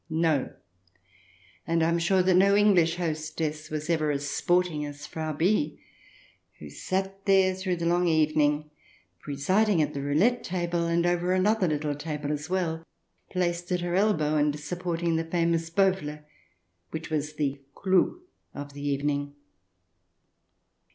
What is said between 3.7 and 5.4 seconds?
ever as" sporting" as Frau